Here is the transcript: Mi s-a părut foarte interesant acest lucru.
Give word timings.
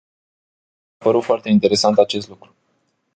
Mi 0.87 0.95
s-a 0.97 1.05
părut 1.05 1.23
foarte 1.23 1.49
interesant 1.49 1.97
acest 1.97 2.27
lucru. 2.29 2.55